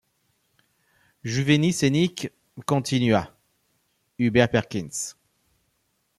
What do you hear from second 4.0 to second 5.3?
Hubert Perkins.